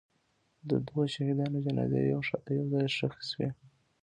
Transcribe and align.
د 0.69 0.71
دوو 0.87 1.01
شهیدانو 1.13 1.57
جنازې 1.65 1.99
یو 2.11 2.21
ځای 2.73 2.85
ښخ 2.97 3.13
شوې. 3.29 3.49